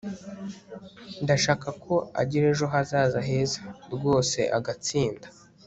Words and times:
ndashaka 1.23 1.67
ko 1.83 1.93
agira 2.21 2.45
ejo 2.53 2.65
hazaza 2.73 3.19
heza, 3.27 3.61
rwose 3.93 4.39
agatsinda 4.57 5.27